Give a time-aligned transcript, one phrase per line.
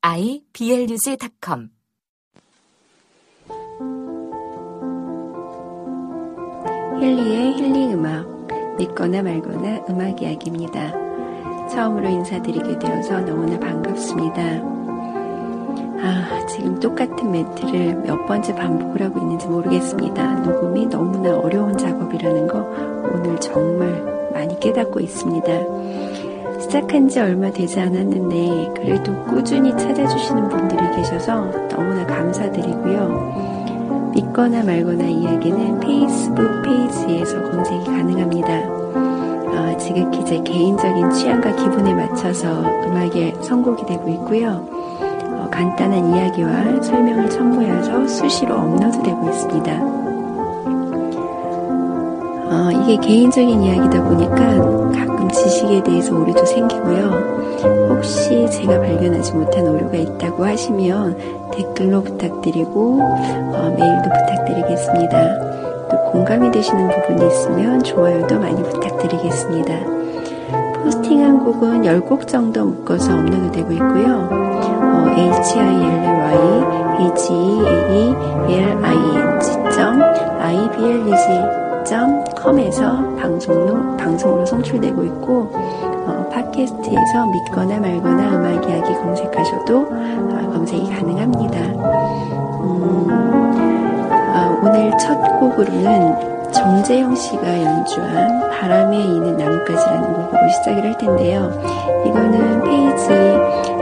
[0.00, 1.70] iblog.com
[7.00, 8.46] 힐리의 힐링 음악,
[8.78, 10.92] 믿거나 말거나 음악 이야기입니다.
[11.68, 14.40] 처음으로 인사드리게 되어서 너무나 반갑습니다.
[16.00, 20.40] 아, 지금 똑같은 멘트를 몇 번째 반복을 하고 있는지 모르겠습니다.
[20.42, 22.60] 녹음이 너무나 어려운 작업이라는 거
[23.12, 24.00] 오늘 정말
[24.32, 26.07] 많이 깨닫고 있습니다.
[26.60, 34.10] 시작한 지 얼마 되지 않았는데 그래도 꾸준히 찾아주시는 분들이 계셔서 너무나 감사드리고요.
[34.14, 38.48] 믿거나 말거나 이야기는 페이스북 페이지에서 검색이 가능합니다.
[38.58, 44.66] 어, 지극히 제 개인적인 취향과 기분에 맞춰서 음악에 선곡이 되고 있고요.
[44.70, 50.07] 어, 간단한 이야기와 설명을 첨부해서 수시로 업로드되고 있습니다.
[52.50, 54.36] 어, 이게 개인적인 이야기다 보니까
[54.92, 57.38] 가끔 지식에 대해서 오류도 생기고요.
[57.90, 65.88] 혹시 제가 발견하지 못한 오류가 있다고 하시면 댓글로 부탁드리고 어, 메일도 부탁드리겠습니다.
[65.90, 69.74] 또 공감이 되시는 부분이 있으면 좋아요도 많이 부탁드리겠습니다.
[70.82, 74.28] 포스팅한 곡은 10곡 정도 묶어서 업로드 되고 있고요.
[74.30, 75.38] 어, hilly,
[81.88, 91.58] haelli.iblog.com에서 방송로, 방송으로 송출되고 있고 어, 팟캐스트에서 믿거나 말거나 음악 이야기 검색하셔도 어, 검색이 가능합니다.
[92.60, 93.08] 음,
[94.10, 101.50] 어, 오늘 첫 곡으로는 정재영 씨가 연주한 바람에 이는 나뭇가지라는 곡으로 시작을 할 텐데요.
[102.06, 103.06] 이거는 페이지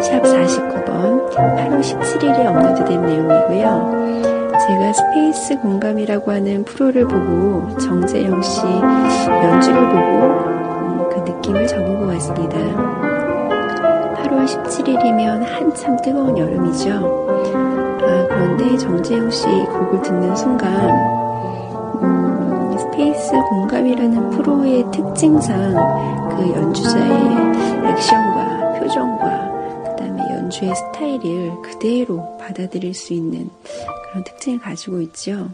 [0.03, 4.36] 샵 49번 8월 17일에 업로드된 내용이고요.
[4.67, 10.01] 제가 스페이스 공감이라고 하는 프로를 보고 정재형 씨 연주를 보고
[10.43, 12.59] 음, 그 느낌을 적은 것 같습니다.
[14.17, 16.91] 8월 17일이면 한참 뜨거운 여름이죠.
[16.91, 20.91] 아, 그런데 정재형 씨 곡을 듣는 순간
[22.03, 25.75] 음, 스페이스 공감이라는 프로의 특징상
[26.37, 27.13] 그 연주자의
[27.93, 33.49] 액션과 표정과 그 다음에 연주의 스타일을 그대로 받아들일 수 있는
[34.17, 35.51] 그런 특징을 가지고 있죠.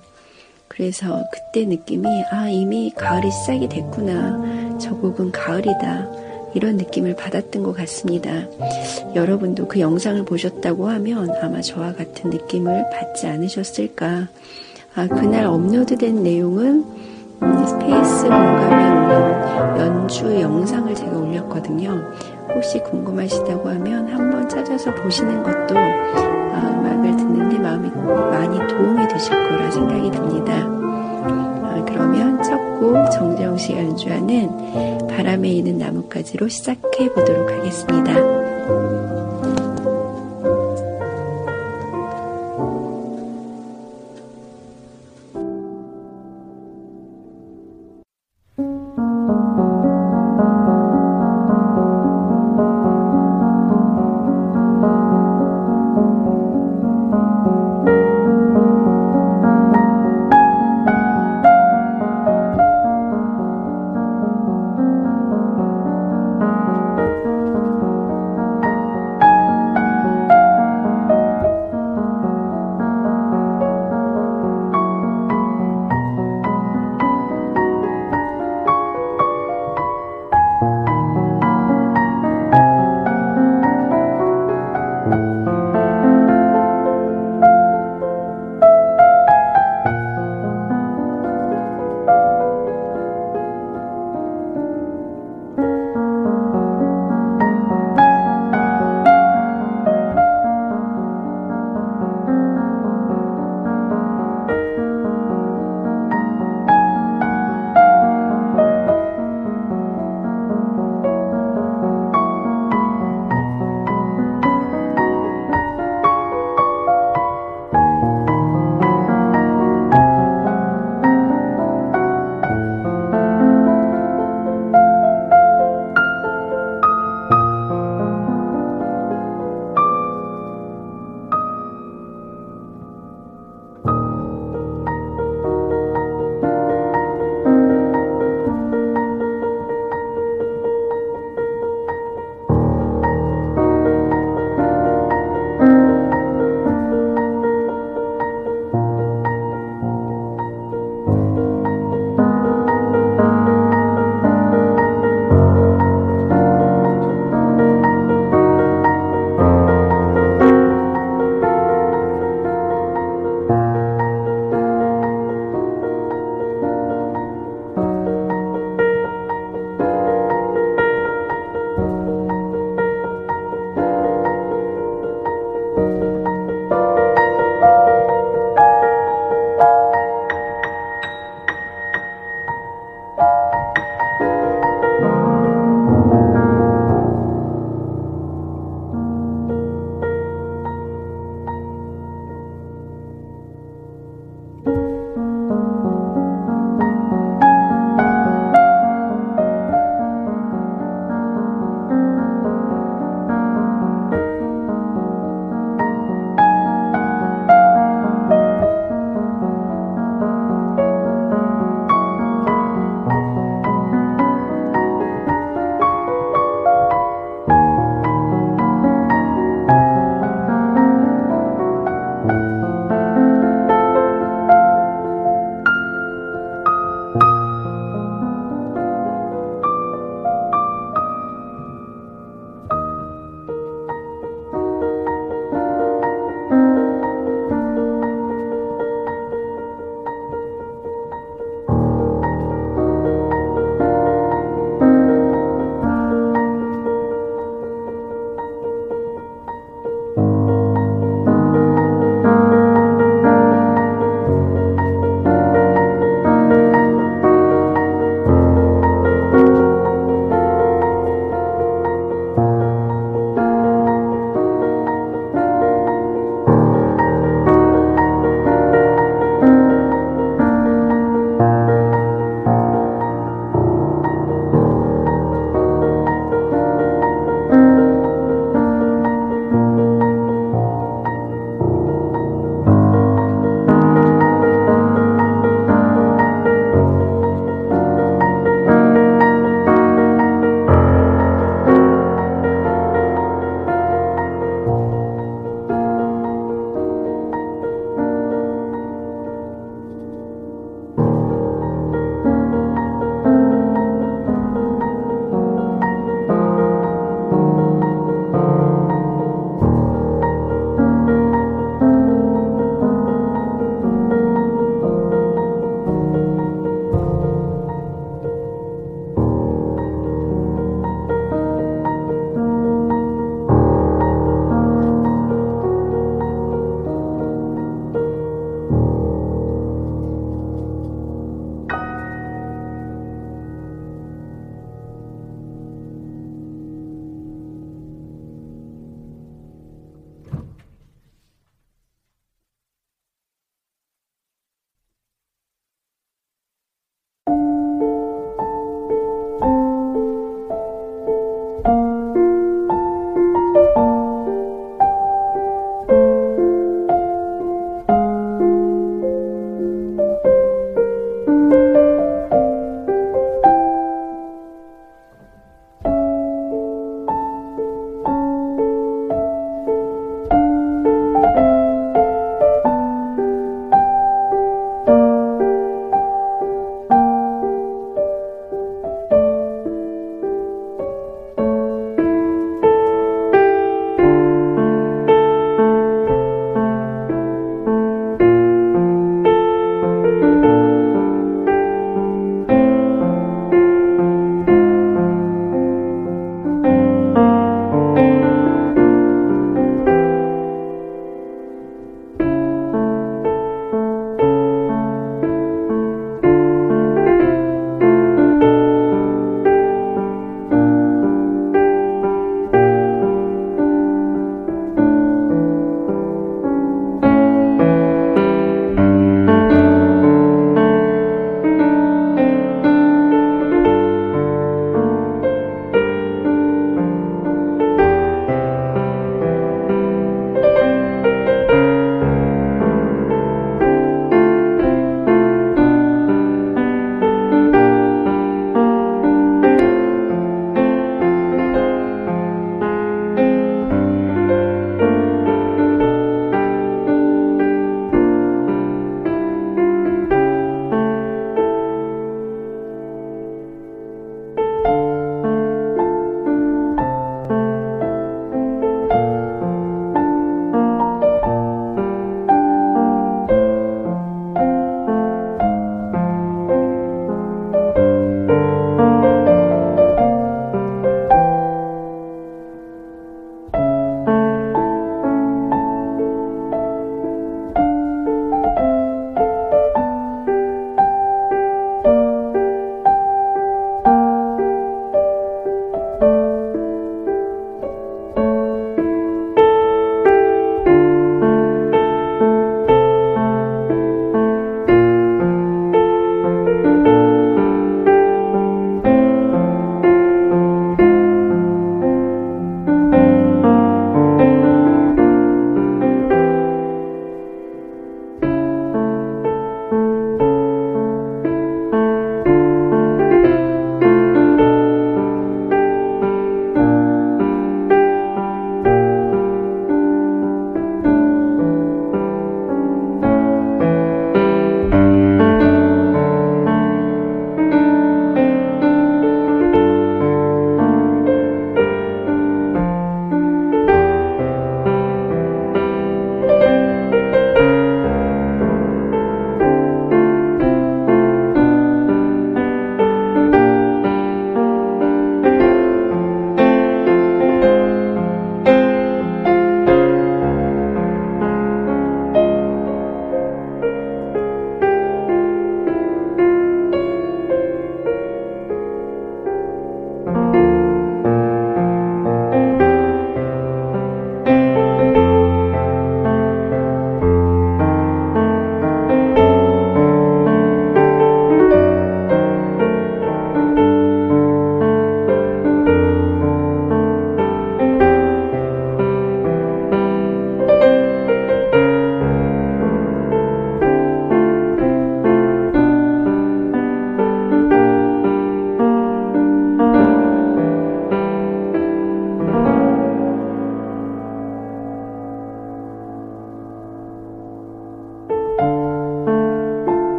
[0.68, 6.08] 그래서 그때 느낌이 아 이미 가을이 시작이 됐구나 저 곡은 가을이다
[6.54, 8.30] 이런 느낌을 받았던 것 같습니다.
[9.16, 14.28] 여러분도 그 영상을 보셨다고 하면 아마 저와 같은 느낌을 받지 않으셨을까
[14.94, 16.84] 아, 그날 업로드된 내용은
[17.42, 18.92] 음, 스페이스 올린
[19.78, 22.12] 연주 영상을 제가 올렸거든요.
[22.54, 29.70] 혹시 궁금하시다고 하면 한번 찾아서 보시는 것도 아, 음악을 듣는데 마음이 많이 도움이 되실 거라
[29.70, 30.52] 생각이 듭니다.
[30.54, 38.12] 아, 그러면 첫 곡 정재형 씨가 연주하는 바람에 이는 나뭇가지로 시작해 보도록 하겠습니다.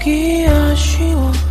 [0.00, 1.49] 돌아서기 아쉬워